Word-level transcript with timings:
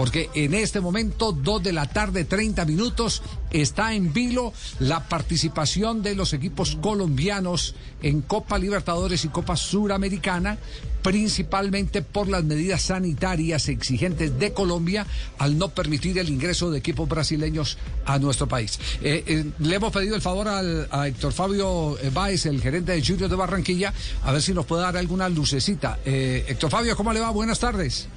porque 0.00 0.30
en 0.32 0.54
este 0.54 0.80
momento, 0.80 1.30
2 1.30 1.62
de 1.62 1.74
la 1.74 1.84
tarde, 1.84 2.24
30 2.24 2.64
minutos, 2.64 3.20
está 3.50 3.92
en 3.92 4.14
vilo 4.14 4.54
la 4.78 5.06
participación 5.10 6.02
de 6.02 6.14
los 6.14 6.32
equipos 6.32 6.76
colombianos 6.76 7.74
en 8.00 8.22
Copa 8.22 8.56
Libertadores 8.58 9.26
y 9.26 9.28
Copa 9.28 9.56
Suramericana 9.56 10.56
principalmente 11.02 12.00
por 12.00 12.28
las 12.28 12.44
medidas 12.44 12.80
sanitarias 12.80 13.68
exigentes 13.68 14.38
de 14.38 14.54
Colombia 14.54 15.06
al 15.36 15.58
no 15.58 15.68
permitir 15.68 16.18
el 16.18 16.30
ingreso 16.30 16.70
de 16.70 16.78
equipos 16.78 17.06
brasileños 17.06 17.76
a 18.06 18.18
nuestro 18.18 18.48
país. 18.48 18.78
Eh, 19.02 19.22
eh, 19.26 19.44
le 19.58 19.74
hemos 19.74 19.92
pedido 19.92 20.16
el 20.16 20.22
favor 20.22 20.48
al, 20.48 20.88
a 20.90 21.08
Héctor 21.08 21.34
Fabio 21.34 21.98
Báez, 22.14 22.46
el 22.46 22.62
gerente 22.62 22.92
de 22.92 23.04
Junior 23.04 23.28
de 23.28 23.36
Barranquilla, 23.36 23.92
a 24.24 24.32
ver 24.32 24.40
si 24.40 24.54
nos 24.54 24.64
puede 24.64 24.80
dar 24.80 24.96
alguna 24.96 25.28
lucecita. 25.28 25.98
Eh, 26.06 26.46
Héctor 26.48 26.70
Fabio, 26.70 26.96
¿cómo 26.96 27.12
le 27.12 27.20
va? 27.20 27.28
Buenas 27.28 27.58
tardes. 27.58 28.08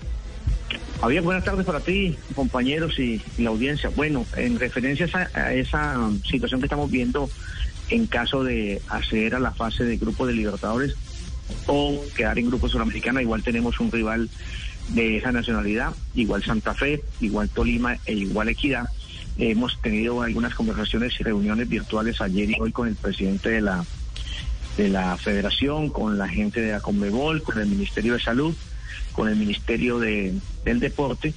Javier, 1.03 1.21
buenas 1.21 1.43
tardes 1.43 1.65
para 1.65 1.81
ti, 1.81 2.15
compañeros 2.33 2.97
y, 2.97 3.21
la 3.37 3.49
audiencia. 3.49 3.89
Bueno, 3.93 4.25
en 4.37 4.57
referencia 4.57 5.05
a 5.33 5.51
esa 5.51 5.99
situación 6.23 6.61
que 6.61 6.67
estamos 6.67 6.89
viendo 6.89 7.29
en 7.89 8.07
caso 8.07 8.41
de 8.45 8.81
acceder 8.87 9.35
a 9.35 9.39
la 9.39 9.51
fase 9.51 9.83
de 9.83 9.97
grupo 9.97 10.25
de 10.25 10.31
Libertadores, 10.31 10.95
o 11.67 12.01
quedar 12.15 12.39
en 12.39 12.47
grupo 12.47 12.69
suramericano. 12.69 13.19
Igual 13.19 13.43
tenemos 13.43 13.81
un 13.81 13.91
rival 13.91 14.29
de 14.93 15.17
esa 15.17 15.33
nacionalidad, 15.33 15.91
igual 16.15 16.41
Santa 16.41 16.73
Fe, 16.73 17.03
igual 17.19 17.49
Tolima 17.49 17.97
e 18.05 18.13
igual 18.13 18.47
Equidad. 18.47 18.85
Hemos 19.37 19.81
tenido 19.81 20.21
algunas 20.21 20.55
conversaciones 20.55 21.19
y 21.19 21.23
reuniones 21.23 21.67
virtuales 21.67 22.21
ayer 22.21 22.49
y 22.49 22.55
hoy 22.61 22.71
con 22.71 22.87
el 22.87 22.95
presidente 22.95 23.49
de 23.49 23.59
la 23.59 23.83
de 24.77 24.87
la 24.87 25.17
federación, 25.17 25.89
con 25.89 26.17
la 26.17 26.29
gente 26.29 26.61
de 26.61 26.71
la 26.71 26.79
Conmebol, 26.79 27.43
con 27.43 27.59
el 27.59 27.67
Ministerio 27.67 28.13
de 28.13 28.21
Salud, 28.21 28.55
con 29.13 29.27
el 29.29 29.35
Ministerio 29.35 29.99
de, 29.99 30.33
del 30.65 30.79
Deporte, 30.79 31.33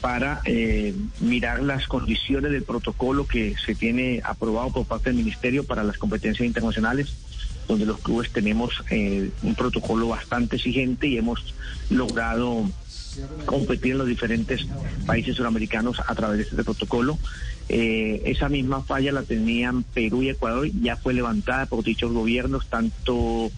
para 0.00 0.40
eh, 0.44 0.94
mirar 1.20 1.62
las 1.62 1.86
condiciones 1.86 2.50
del 2.50 2.64
protocolo 2.64 3.26
que 3.26 3.54
se 3.64 3.74
tiene 3.74 4.20
aprobado 4.24 4.70
por 4.70 4.86
parte 4.86 5.10
del 5.10 5.18
Ministerio 5.18 5.64
para 5.64 5.84
las 5.84 5.96
competencias 5.96 6.44
internacionales 6.44 7.14
donde 7.68 7.86
los 7.86 8.00
clubes 8.00 8.30
tenemos 8.30 8.82
eh, 8.90 9.30
un 9.42 9.54
protocolo 9.54 10.08
bastante 10.08 10.56
exigente 10.56 11.06
y 11.06 11.18
hemos 11.18 11.54
logrado 11.90 12.68
competir 13.44 13.92
en 13.92 13.98
los 13.98 14.06
diferentes 14.06 14.66
países 15.06 15.36
suramericanos 15.36 16.00
a 16.00 16.14
través 16.14 16.38
de 16.38 16.42
este 16.44 16.64
protocolo. 16.64 17.18
Eh, 17.68 18.22
esa 18.26 18.48
misma 18.48 18.82
falla 18.82 19.12
la 19.12 19.22
tenían 19.22 19.82
Perú 19.82 20.22
y 20.22 20.30
Ecuador, 20.30 20.68
ya 20.82 20.96
fue 20.96 21.14
levantada 21.14 21.66
por 21.66 21.84
dichos 21.84 22.12
gobiernos, 22.12 22.66
tanto 22.68 23.50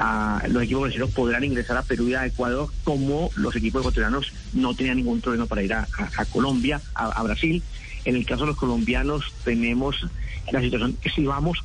a 0.00 0.42
los 0.48 0.62
equipos 0.62 0.84
brasileños 0.84 1.14
podrán 1.14 1.44
ingresar 1.44 1.76
a 1.76 1.82
Perú 1.82 2.08
y 2.08 2.14
a 2.14 2.24
Ecuador, 2.24 2.70
como 2.84 3.30
los 3.36 3.54
equipos 3.54 3.82
ecuatorianos 3.82 4.32
no 4.54 4.74
tenían 4.74 4.96
ningún 4.96 5.20
problema 5.20 5.44
para 5.44 5.62
ir 5.62 5.74
a, 5.74 5.86
Colombia, 6.32 6.80
a, 6.94 7.22
Brasil. 7.22 7.62
En 8.06 8.16
el 8.16 8.24
caso 8.24 8.40
de 8.40 8.48
los 8.48 8.56
colombianos 8.56 9.30
tenemos 9.44 10.06
la 10.50 10.62
situación 10.62 10.96
que 11.02 11.10
si 11.10 11.26
vamos 11.26 11.62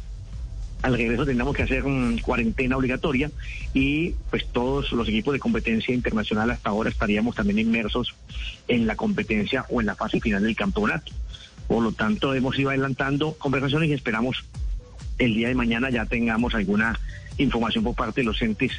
al 0.82 0.98
regreso 0.98 1.26
tendremos 1.26 1.56
que 1.56 1.64
hacer 1.64 1.86
una 1.86 2.22
cuarentena 2.22 2.76
obligatoria 2.76 3.32
y 3.74 4.12
pues 4.30 4.46
todos 4.52 4.92
los 4.92 5.08
equipos 5.08 5.34
de 5.34 5.40
competencia 5.40 5.96
internacional 5.96 6.52
hasta 6.52 6.70
ahora 6.70 6.90
estaríamos 6.90 7.36
también 7.36 7.60
inmersos 7.60 8.14
en 8.68 8.86
la 8.86 8.98
competencia 8.98 9.66
o 9.70 9.80
en 9.80 9.88
la 9.88 9.96
fase 9.96 10.20
final 10.20 10.44
del 10.44 10.58
campeonato. 10.58 11.14
Por 11.70 11.82
lo 11.82 11.94
tanto, 11.94 12.34
hemos 12.34 12.60
ido 12.60 12.70
adelantando 12.70 13.34
conversaciones 13.38 13.90
y 13.90 13.94
esperamos 13.94 14.44
el 15.18 15.34
día 15.34 15.48
de 15.48 15.56
mañana 15.56 15.90
ya 15.90 16.06
tengamos 16.06 16.54
alguna 16.56 17.00
información 17.38 17.84
por 17.84 17.96
parte 17.96 18.22
de 18.22 18.26
los 18.26 18.42
entes 18.42 18.72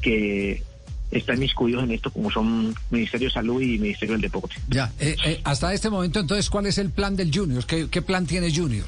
que 0.00 0.62
están 1.10 1.38
miscuidos 1.38 1.84
en 1.84 1.92
esto, 1.92 2.10
como 2.10 2.30
son 2.30 2.74
Ministerio 2.90 3.28
de 3.28 3.34
Salud 3.34 3.60
y 3.60 3.78
Ministerio 3.78 4.14
del 4.14 4.22
Deporte. 4.22 4.56
Ya, 4.68 4.92
eh, 4.98 5.16
eh, 5.24 5.40
hasta 5.44 5.72
este 5.72 5.90
momento, 5.90 6.20
entonces, 6.20 6.50
¿cuál 6.50 6.66
es 6.66 6.78
el 6.78 6.90
plan 6.90 7.14
del 7.16 7.30
Junior? 7.32 7.64
¿Qué, 7.66 7.88
qué 7.88 8.02
plan 8.02 8.26
tiene 8.26 8.54
Junior? 8.54 8.86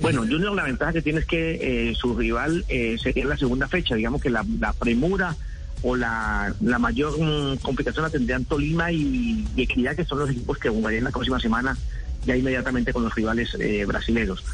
Bueno, 0.00 0.20
Junior 0.20 0.54
la 0.54 0.64
ventaja 0.64 0.92
que 0.92 1.02
tiene 1.02 1.20
es 1.20 1.26
que 1.26 1.90
eh, 1.90 1.94
su 1.94 2.16
rival 2.16 2.64
eh, 2.68 2.96
sería 3.02 3.24
la 3.24 3.36
segunda 3.36 3.66
fecha, 3.66 3.96
digamos 3.96 4.22
que 4.22 4.30
la, 4.30 4.44
premura 4.78 5.34
o 5.82 5.96
la, 5.96 6.54
mayor 6.60 7.18
mm, 7.18 7.58
complicación 7.58 8.04
la 8.04 8.10
tendrían 8.10 8.44
Tolima 8.44 8.92
y, 8.92 9.44
Equidad, 9.56 9.96
que 9.96 10.04
son 10.04 10.20
los 10.20 10.30
equipos 10.30 10.58
que 10.58 10.68
jugarían 10.68 11.04
la 11.04 11.10
próxima 11.10 11.40
semana 11.40 11.76
ya 12.24 12.36
inmediatamente 12.36 12.92
con 12.92 13.04
los 13.04 13.14
rivales 13.14 13.54
eh, 13.58 13.84
brasileños. 13.84 14.44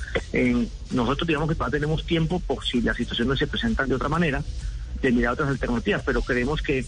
nosotros 0.91 1.27
digamos 1.27 1.49
que 1.49 1.55
todavía 1.55 1.81
tenemos 1.81 2.05
tiempo 2.05 2.41
por 2.41 2.65
si 2.65 2.81
las 2.81 2.97
situaciones 2.97 3.39
se 3.39 3.47
presentan 3.47 3.89
de 3.89 3.95
otra 3.95 4.09
manera, 4.09 4.43
de 5.03 5.13
mirar 5.13 5.33
otras 5.35 5.49
alternativas, 5.49 6.03
pero 6.05 6.23
creemos 6.23 6.63
que 6.63 6.85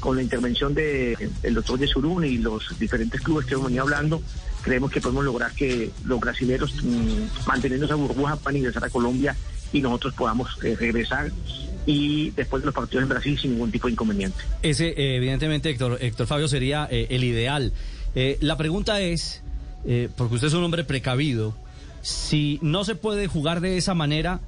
con 0.00 0.16
la 0.16 0.22
intervención 0.22 0.74
del 0.74 1.54
doctor 1.54 1.78
Yesurún 1.78 2.24
y 2.24 2.36
los 2.36 2.78
diferentes 2.78 3.22
clubes 3.22 3.46
que 3.46 3.54
hemos 3.54 3.66
venido 3.66 3.84
hablando, 3.84 4.20
creemos 4.62 4.90
que 4.90 5.00
podemos 5.00 5.24
lograr 5.24 5.52
que 5.52 5.90
los 6.04 6.20
brasileños, 6.20 6.74
mm, 6.82 7.46
manteniendo 7.46 7.86
esa 7.86 7.94
burbuja, 7.94 8.36
puedan 8.36 8.58
ingresar 8.58 8.84
a 8.84 8.90
Colombia 8.90 9.34
y 9.72 9.80
nosotros 9.80 10.12
podamos 10.14 10.58
eh, 10.62 10.76
regresar 10.78 11.30
y 11.86 12.30
después 12.30 12.62
de 12.62 12.66
los 12.66 12.74
partidos 12.74 13.02
en 13.02 13.08
Brasil 13.08 13.38
sin 13.38 13.52
ningún 13.52 13.70
tipo 13.70 13.86
de 13.86 13.92
inconveniente. 13.92 14.38
Ese, 14.62 14.88
eh, 14.88 15.16
evidentemente, 15.16 15.70
Héctor, 15.70 15.98
Héctor 16.00 16.26
Fabio, 16.26 16.48
sería 16.48 16.86
eh, 16.90 17.06
el 17.10 17.24
ideal. 17.24 17.72
la 18.40 18.56
pregunta 18.56 19.00
es, 19.00 19.42
porque 20.16 20.34
usted 20.34 20.48
es 20.48 20.54
un 20.54 20.64
hombre 20.64 20.84
precavido, 20.84 21.54
si 22.02 22.58
no 22.62 22.84
se 22.84 22.94
puede 22.94 23.26
jugar 23.26 23.60
de 23.60 23.76
esa 23.76 23.94
manera, 23.94 24.40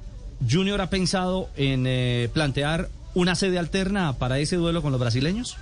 ¿Junior 0.49 0.81
ha 0.81 0.89
pensado 0.89 1.49
en 1.55 2.29
plantear 2.31 2.89
una 3.13 3.35
sede 3.35 3.57
alterna 3.57 4.13
para 4.13 4.39
ese 4.39 4.55
duelo 4.55 4.81
con 4.81 4.91
los 4.91 5.01
brasileños? 5.01 5.57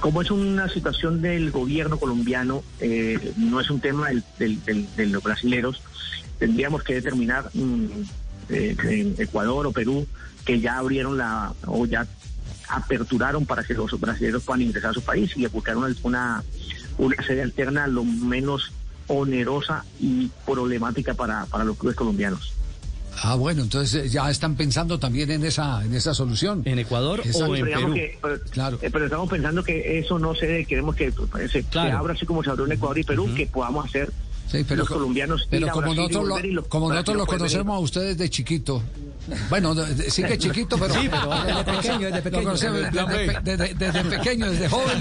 Como 0.00 0.22
es 0.22 0.30
una 0.30 0.68
situación 0.68 1.22
del 1.22 1.50
gobierno 1.50 1.98
colombiano, 1.98 2.62
eh, 2.80 3.32
no 3.36 3.60
es 3.60 3.68
un 3.70 3.80
tema 3.80 4.08
de 4.38 5.06
los 5.06 5.22
brasileros, 5.22 5.82
tendríamos 6.38 6.84
que 6.84 6.94
determinar 6.94 7.50
mm, 7.52 7.86
eh, 8.48 9.14
Ecuador 9.18 9.66
o 9.66 9.72
Perú 9.72 10.06
que 10.44 10.60
ya 10.60 10.78
abrieron 10.78 11.18
la 11.18 11.52
o 11.66 11.84
ya 11.84 12.06
aperturaron 12.68 13.44
para 13.44 13.64
que 13.64 13.74
los 13.74 13.98
brasileños 13.98 14.44
puedan 14.44 14.62
ingresar 14.62 14.90
a 14.90 14.94
su 14.94 15.02
país 15.02 15.32
y 15.36 15.46
buscar 15.46 15.76
una, 15.76 15.94
una, 16.02 16.44
una 16.98 17.22
sede 17.22 17.42
alterna 17.42 17.86
lo 17.86 18.04
menos 18.04 18.72
onerosa 19.06 19.84
y 20.00 20.30
problemática 20.44 21.14
para, 21.14 21.46
para 21.46 21.64
los 21.64 21.76
clubes 21.78 21.96
colombianos. 21.96 22.52
Ah, 23.22 23.34
bueno, 23.34 23.62
entonces 23.62 24.06
eh, 24.06 24.08
ya 24.08 24.30
están 24.30 24.54
pensando 24.54 24.98
también 24.98 25.30
en 25.30 25.44
esa 25.44 25.84
en 25.84 25.92
esa 25.94 26.14
solución. 26.14 26.62
¿En 26.64 26.78
Ecuador 26.78 27.20
o 27.34 27.56
en 27.56 27.64
Perú? 27.64 27.94
pero, 28.22 28.40
claro. 28.50 28.78
Eh, 28.80 28.90
pero 28.92 29.06
estamos 29.06 29.28
pensando 29.28 29.64
que 29.64 29.98
eso 29.98 30.18
no 30.18 30.34
se 30.34 30.64
queremos 30.66 30.94
que 30.94 31.10
pues, 31.10 31.50
se, 31.50 31.64
abra 31.78 32.14
así 32.14 32.26
como 32.26 32.44
se 32.44 32.50
abrió 32.50 32.66
en 32.66 32.72
Ecuador 32.72 32.98
y 32.98 33.04
Perú, 33.04 33.28
que 33.34 33.46
podamos 33.46 33.86
hacer 33.86 34.12
Sí, 34.50 34.64
pero, 34.66 34.80
los 34.80 34.88
colombianos. 34.88 35.46
Pero 35.50 35.68
como 35.68 35.94
nosotros, 35.94 36.42
lo, 36.44 36.64
como 36.64 36.88
nosotros 36.88 37.16
lo 37.18 37.26
conocemos 37.26 37.76
a 37.76 37.80
ustedes 37.80 38.16
de 38.16 38.30
chiquito. 38.30 38.82
Bueno, 39.48 39.74
sí 40.08 40.22
que 40.22 40.38
chiquito, 40.38 40.78
pero. 40.78 40.94
Sí, 40.94 41.08
pero 41.10 41.30
desde 41.44 41.64
pequeño, 41.64 42.06
desde 42.06 42.22
pequeño. 42.22 42.52
desde, 43.42 43.74
desde, 43.74 44.04
pequeño, 44.04 44.50
desde 44.50 44.68
joven 44.70 45.00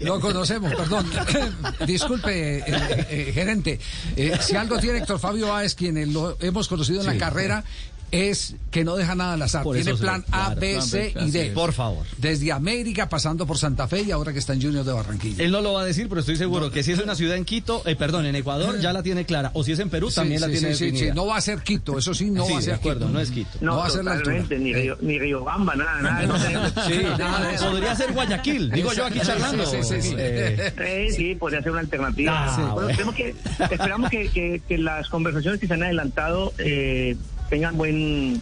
lo, 0.00 0.20
conocemos, 0.20 0.74
perdón. 0.74 1.06
Disculpe, 1.86 2.58
eh, 2.58 2.64
eh, 2.66 3.32
gerente. 3.32 3.78
Eh, 4.16 4.38
si 4.40 4.56
algo 4.56 4.78
tiene 4.78 4.98
Héctor 4.98 5.18
Fabio 5.18 5.48
Báez, 5.48 5.74
quien 5.74 6.12
lo 6.12 6.36
hemos 6.40 6.68
conocido 6.68 7.00
en 7.00 7.06
la 7.06 7.16
carrera, 7.16 7.64
es 8.10 8.56
que 8.70 8.84
no 8.84 8.96
deja 8.96 9.14
nada 9.14 9.34
al 9.34 9.42
azar. 9.42 9.64
Tiene 9.64 9.94
plan 9.94 10.24
A, 10.30 10.54
B, 10.54 10.80
C 10.80 11.12
y 11.20 11.30
D. 11.30 11.50
Por 11.54 11.72
favor. 11.72 12.06
Desde 12.18 12.52
América, 12.52 13.08
pasando 13.08 13.46
por 13.46 13.58
Santa 13.58 13.88
Fe 13.88 14.02
y 14.02 14.10
ahora 14.10 14.32
que 14.32 14.38
está 14.38 14.52
en 14.52 14.62
Junior 14.62 14.84
de 14.84 14.92
Barranquilla. 14.92 15.42
Él 15.42 15.50
no 15.50 15.60
lo 15.60 15.72
va 15.72 15.82
a 15.82 15.84
decir, 15.84 16.08
pero 16.08 16.20
estoy 16.20 16.36
seguro 16.36 16.70
que 16.70 16.82
si 16.82 16.92
es 16.92 16.98
una 17.00 17.14
ciudad 17.14 17.36
en 17.36 17.44
Quito, 17.44 17.82
eh, 17.86 17.96
perdón, 17.96 18.26
en 18.26 18.36
Ecuador 18.36 18.78
ya 18.80 18.92
la 18.92 19.02
tiene 19.02 19.24
clara. 19.24 19.50
O 19.54 19.64
si 19.64 19.72
es 19.72 19.78
en 19.78 19.90
Perú, 19.90 20.10
también 20.10 20.40
la 20.40 20.48
tiene 20.48 20.74
sí, 20.74 20.86
definida. 20.86 21.14
no 21.14 21.26
va 21.26 21.36
a 21.36 21.40
ser 21.40 21.60
Quito, 21.60 21.98
eso 21.98 22.14
sí, 22.14 22.30
no 22.30 22.48
va 22.48 22.58
a 22.58 22.62
ser 22.62 22.74
acuerdo, 22.74 23.08
no 23.08 23.20
es 23.20 23.30
Quito. 23.30 23.58
No, 23.60 23.76
va 23.76 23.86
a 23.86 23.90
ser 23.90 24.04
la 24.04 24.12
altura. 24.12 24.44
Ni 24.50 24.72
Río, 24.72 24.96
ni 25.00 25.18
Río 25.18 25.44
Bamba, 25.44 25.74
nada, 25.74 26.00
nada. 26.00 26.86
sí, 26.86 26.94
nada 27.18 27.56
podría 27.76 27.94
ser 27.94 28.12
Guayaquil, 28.12 28.70
digo 28.72 28.92
yo 28.92 29.06
aquí 29.06 29.20
charlando. 29.20 29.66
Sí, 29.66 29.78
sí, 29.82 30.02
sí. 30.02 30.14
Eh, 30.16 31.08
sí, 31.14 31.34
podría 31.34 31.62
ser 31.62 31.72
una 31.72 31.80
alternativa. 31.80 32.46
Ah, 32.46 32.70
bueno, 32.74 33.12
que, 33.14 33.34
esperamos 33.70 34.10
que, 34.10 34.28
que, 34.28 34.62
que, 34.66 34.78
las 34.78 35.08
conversaciones 35.08 35.60
que 35.60 35.66
se 35.66 35.74
han 35.74 35.82
adelantado 35.82 36.52
eh, 36.58 37.16
tengan 37.48 37.76
buen 37.76 38.40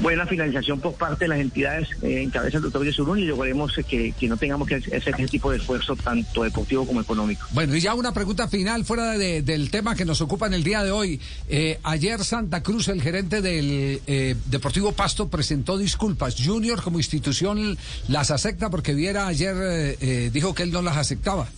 buena 0.00 0.26
finalización 0.26 0.80
por 0.80 0.94
parte 0.94 1.24
de 1.24 1.28
las 1.28 1.40
entidades 1.40 1.88
eh, 2.02 2.22
en 2.22 2.30
cabeza 2.30 2.58
del 2.58 2.64
doctor 2.64 2.84
Yesurún 2.84 3.18
y 3.18 3.24
lograremos 3.24 3.72
que, 3.88 4.12
que, 4.12 4.28
no 4.28 4.36
tengamos 4.36 4.68
que 4.68 4.76
hacer 4.76 5.14
ese 5.16 5.26
tipo 5.26 5.50
de 5.50 5.58
esfuerzo 5.58 5.96
tanto 5.96 6.42
deportivo 6.42 6.86
como 6.86 7.00
económico. 7.00 7.46
Bueno, 7.52 7.74
y 7.74 7.80
ya 7.80 7.94
una 7.94 8.12
pregunta 8.12 8.48
final 8.48 8.84
fuera 8.84 9.12
del 9.12 9.70
tema 9.70 9.94
que 9.94 10.04
nos 10.04 10.20
ocupa 10.20 10.46
en 10.46 10.54
el 10.54 10.64
día 10.64 10.82
de 10.82 10.90
hoy. 10.90 11.20
Eh, 11.48 11.78
ayer 11.82 12.24
Santa 12.24 12.62
Cruz, 12.62 12.88
el 12.88 13.02
gerente 13.02 13.40
del 13.40 14.00
eh, 14.06 14.36
Deportivo 14.46 14.92
Pasto, 14.92 15.28
presentó 15.28 15.78
disculpas. 15.78 16.36
Junior 16.42 16.82
como 16.82 16.98
institución 16.98 17.76
las 18.08 18.30
acepta 18.30 18.70
porque 18.70 18.94
Viera 18.94 19.26
ayer 19.26 19.98
dijo 20.32 20.54
que 20.54 20.62
él 20.62 20.72
no 20.72 20.82
las 20.82 20.96
aceptaba 20.96 21.48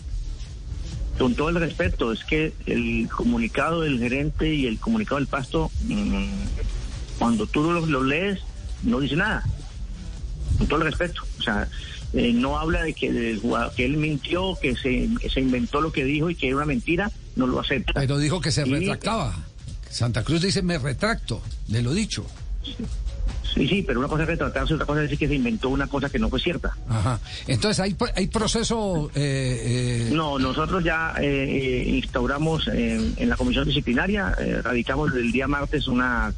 con 1.20 1.34
todo 1.34 1.50
el 1.50 1.56
respeto, 1.56 2.12
es 2.12 2.24
que 2.24 2.54
el 2.64 3.06
comunicado 3.14 3.82
del 3.82 3.98
gerente 3.98 4.54
y 4.54 4.66
el 4.66 4.78
comunicado 4.80 5.16
del 5.18 5.26
pasto, 5.26 5.70
mm, 5.84 6.24
cuando 7.18 7.46
tú 7.46 7.62
lo, 7.70 8.02
lees, 8.02 8.40
no 8.82 9.00
dice 9.00 9.16
nada. 9.16 9.44
Con 10.56 10.66
todo 10.66 10.78
el 10.80 10.86
respeto. 10.86 11.20
O 11.38 11.42
sea, 11.42 11.68
eh, 12.14 12.32
no 12.32 12.58
habla 12.58 12.82
de 12.84 12.94
que, 12.94 13.12
del 13.12 13.38
jugador, 13.38 13.74
que 13.74 13.84
él 13.84 13.98
mintió, 13.98 14.56
que 14.62 14.74
se, 14.76 15.10
que 15.20 15.28
se 15.28 15.40
inventó 15.40 15.82
lo 15.82 15.92
que 15.92 16.04
dijo 16.04 16.30
y 16.30 16.34
que 16.34 16.46
era 16.46 16.56
una 16.56 16.64
mentira, 16.64 17.12
no 17.36 17.46
lo 17.46 17.60
acepta. 17.60 17.92
Pero 17.94 18.16
dijo 18.16 18.40
que 18.40 18.50
se 18.50 18.66
Y- 18.66 18.72
retractaba. 18.72 19.36
Santa 19.90 20.24
Cruz 20.24 20.40
dice, 20.40 20.62
me 20.62 20.78
retracto 20.78 21.42
de 21.68 21.82
lo 21.82 21.92
dicho. 21.92 22.24
Sí, 22.64 22.76
sí, 23.54 23.84
pero 23.86 24.00
una 24.00 24.08
cosa 24.08 24.22
es 24.22 24.28
retratarse, 24.28 24.74
otra 24.74 24.86
cosa 24.86 25.00
es 25.00 25.04
decir 25.10 25.18
que 25.18 25.28
se 25.28 25.34
inventó 25.34 25.68
una 25.68 25.86
cosa 25.86 26.08
que 26.08 26.18
no 26.18 26.28
fue 26.28 26.40
cierta. 26.40 26.76
Ajá. 26.88 27.18
Entonces, 27.46 27.80
¿hay, 27.80 27.96
hay 28.14 28.26
proceso... 28.28 29.10
eh, 29.14 30.08
eh, 30.08 30.14
No, 30.14 30.38
nosotros 30.38 30.82
ya 30.84 31.14
eh, 31.20 31.24
eh, 31.26 31.88
instauramos 31.88 32.68
en, 32.68 33.14
en 33.16 33.28
la 33.28 33.36
comisión 33.36 33.66
disciplinaria, 33.66 34.34
eh, 34.38 34.60
radicamos 34.62 35.12
el 35.14 35.32
día 35.32 35.46
martes 35.48 35.88
una, 35.88 36.32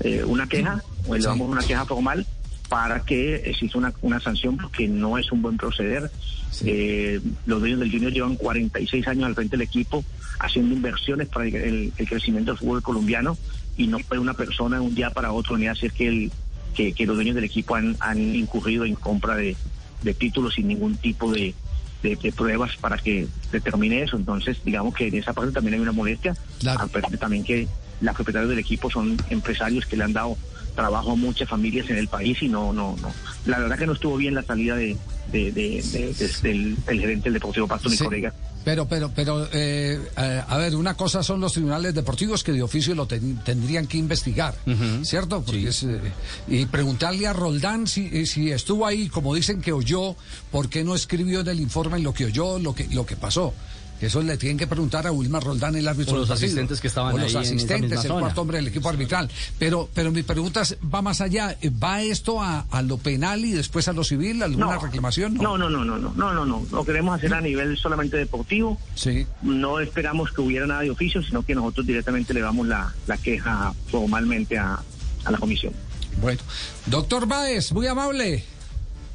eh, 0.00 0.22
una 0.24 0.46
queja, 0.46 0.82
o 1.08 1.14
elevamos 1.14 1.46
Sí. 1.46 1.52
una 1.52 1.62
queja 1.62 1.84
formal 1.86 2.26
para 2.68 3.00
que 3.00 3.36
exista 3.36 3.78
una, 3.78 3.92
una 4.02 4.20
sanción 4.20 4.56
porque 4.56 4.88
no 4.88 5.18
es 5.18 5.30
un 5.32 5.42
buen 5.42 5.56
proceder. 5.56 6.10
Sí. 6.50 6.64
Eh, 6.68 7.20
los 7.46 7.60
dueños 7.60 7.80
del 7.80 7.90
Junior 7.90 8.12
llevan 8.12 8.36
46 8.36 9.06
años 9.08 9.24
al 9.24 9.34
frente 9.34 9.56
del 9.56 9.66
equipo 9.66 10.04
haciendo 10.38 10.74
inversiones 10.74 11.28
para 11.28 11.46
el, 11.46 11.92
crecimiento 11.96 12.52
del 12.52 12.58
fútbol 12.58 12.82
colombiano 12.82 13.36
y 13.76 13.86
no 13.86 13.98
puede 13.98 14.20
una 14.20 14.34
persona 14.34 14.76
de 14.76 14.82
un 14.82 14.94
día 14.94 15.10
para 15.10 15.32
otro 15.32 15.56
ni 15.58 15.68
hacer 15.68 15.92
que, 15.92 16.08
el, 16.08 16.32
que, 16.74 16.92
que 16.92 17.06
los 17.06 17.16
dueños 17.16 17.34
del 17.34 17.44
equipo 17.44 17.74
han, 17.74 17.96
han 18.00 18.34
incurrido 18.34 18.84
en 18.84 18.94
compra 18.94 19.36
de, 19.36 19.56
de 20.02 20.14
títulos 20.14 20.54
sin 20.54 20.68
ningún 20.68 20.96
tipo 20.96 21.30
de, 21.32 21.54
de, 22.02 22.16
de 22.16 22.32
pruebas 22.32 22.76
para 22.76 22.98
que 22.98 23.26
determine 23.52 24.02
eso. 24.02 24.16
Entonces, 24.16 24.58
digamos 24.64 24.94
que 24.94 25.08
en 25.08 25.14
esa 25.14 25.32
parte 25.32 25.52
también 25.52 25.74
hay 25.74 25.80
una 25.80 25.92
molestia. 25.92 26.36
Claro. 26.60 26.80
Aparte 26.80 27.16
también 27.16 27.44
que 27.44 27.68
los 28.00 28.14
propietarios 28.14 28.50
del 28.50 28.58
equipo 28.58 28.90
son 28.90 29.16
empresarios 29.30 29.86
que 29.86 29.96
le 29.96 30.04
han 30.04 30.12
dado 30.12 30.36
trabajo 30.76 31.12
a 31.12 31.16
muchas 31.16 31.48
familias 31.48 31.90
en 31.90 31.96
el 31.96 32.06
país 32.06 32.40
y 32.42 32.48
no, 32.48 32.72
no, 32.72 32.94
no. 33.02 33.12
La 33.46 33.58
verdad 33.58 33.76
que 33.78 33.86
no 33.86 33.94
estuvo 33.94 34.16
bien 34.16 34.34
la 34.34 34.42
salida 34.44 34.76
de, 34.76 34.96
de, 35.32 35.50
de- 35.50 35.82
de- 35.82 36.14
de- 36.14 36.28
del, 36.42 36.76
del 36.84 37.00
gerente 37.00 37.24
del 37.24 37.32
Deportivo 37.34 37.66
Pasto, 37.66 37.88
mi 37.88 37.96
Sí. 37.96 38.04
colega. 38.04 38.32
Pero, 38.64 38.86
pero, 38.88 39.12
pero, 39.14 39.44
eh, 39.52 39.96
eh, 40.16 40.42
a 40.48 40.56
ver, 40.56 40.74
una 40.74 40.94
cosa 40.94 41.22
son 41.22 41.40
los 41.40 41.52
tribunales 41.52 41.94
deportivos 41.94 42.42
que 42.42 42.50
de 42.50 42.62
oficio 42.64 42.96
lo 42.96 43.06
ten- 43.06 43.36
tendrían 43.44 43.86
que 43.86 43.96
investigar, 43.96 44.56
¿cierto? 45.02 45.40
Porque 45.42 45.68
es, 45.68 45.84
eh, 45.84 46.00
y 46.48 46.66
preguntarle 46.66 47.28
a 47.28 47.32
Roldán 47.32 47.86
si, 47.86 48.10
eh, 48.12 48.26
si 48.26 48.50
estuvo 48.50 48.84
ahí, 48.84 49.08
como 49.08 49.34
dicen 49.36 49.60
que 49.62 49.70
oyó, 49.72 50.16
¿por 50.50 50.68
qué 50.68 50.82
no 50.82 50.96
escribió 50.96 51.40
en 51.42 51.48
el 51.48 51.60
informe 51.60 52.00
lo 52.00 52.12
que 52.12 52.24
oyó, 52.24 52.58
lo 52.58 52.74
que, 52.74 52.88
lo 52.88 53.06
que 53.06 53.14
pasó? 53.14 53.54
Eso 54.00 54.20
le 54.22 54.36
tienen 54.36 54.58
que 54.58 54.66
preguntar 54.66 55.06
a 55.06 55.12
Wilmar 55.12 55.42
Roldán, 55.42 55.74
el 55.76 55.88
árbitro 55.88 56.14
O 56.14 56.18
los 56.18 56.28
partido. 56.28 56.46
asistentes 56.48 56.80
que 56.80 56.88
estaban 56.88 57.14
O 57.14 57.18
los 57.18 57.34
ahí 57.34 57.42
asistentes, 57.42 57.92
el 58.04 58.08
zona. 58.08 58.20
cuarto 58.20 58.42
hombre 58.42 58.58
del 58.58 58.68
equipo 58.68 58.88
arbitral. 58.88 59.30
Pero, 59.58 59.88
pero 59.94 60.10
mi 60.12 60.22
pregunta 60.22 60.62
es, 60.62 60.76
va 60.94 61.00
más 61.02 61.20
allá. 61.20 61.56
¿Va 61.82 62.02
esto 62.02 62.42
a, 62.42 62.66
a 62.70 62.82
lo 62.82 62.98
penal 62.98 63.44
y 63.44 63.52
después 63.52 63.88
a 63.88 63.92
lo 63.92 64.04
civil? 64.04 64.42
¿Alguna 64.42 64.78
reclamación? 64.78 65.34
No, 65.34 65.56
no, 65.56 65.70
no, 65.70 65.84
no, 65.84 65.98
no, 65.98 66.12
no, 66.14 66.32
no, 66.34 66.44
no. 66.44 66.66
Lo 66.70 66.84
queremos 66.84 67.16
hacer 67.16 67.32
a 67.34 67.40
nivel 67.40 67.76
solamente 67.78 68.16
deportivo. 68.16 68.78
Sí. 68.94 69.26
No 69.42 69.80
esperamos 69.80 70.30
que 70.32 70.40
hubiera 70.42 70.66
nada 70.66 70.82
de 70.82 70.90
oficio, 70.90 71.22
sino 71.22 71.42
que 71.42 71.54
nosotros 71.54 71.86
directamente 71.86 72.34
le 72.34 72.40
damos 72.40 72.66
la, 72.66 72.92
la 73.06 73.16
queja 73.16 73.72
formalmente 73.90 74.58
a, 74.58 74.78
a 75.24 75.30
la 75.30 75.38
comisión. 75.38 75.72
Bueno. 76.20 76.40
Doctor 76.86 77.26
Báez, 77.26 77.72
muy 77.72 77.86
amable. 77.86 78.44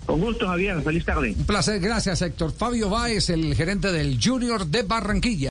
Con 0.06 0.20
gusto, 0.20 0.48
Javier. 0.48 0.82
Feliz 0.82 1.06
tarde. 1.06 1.36
Un 1.38 1.46
placer, 1.46 1.80
gracias 1.80 2.22
Héctor. 2.22 2.52
Fabio 2.52 2.90
Báez, 2.90 3.30
el 3.30 3.56
gerente 3.56 3.92
del 3.92 4.20
Junior 4.22 4.66
de 4.66 4.84
Barranquilla. 4.84 5.50